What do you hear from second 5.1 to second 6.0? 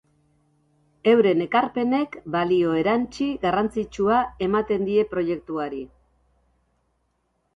proiektuari.